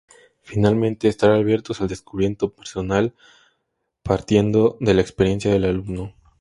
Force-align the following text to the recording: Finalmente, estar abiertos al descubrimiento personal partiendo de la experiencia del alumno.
Finalmente, 0.41 1.07
estar 1.07 1.29
abiertos 1.29 1.79
al 1.79 1.87
descubrimiento 1.87 2.51
personal 2.55 3.13
partiendo 4.01 4.75
de 4.81 4.95
la 4.95 5.01
experiencia 5.01 5.51
del 5.51 5.65
alumno. 5.65 6.15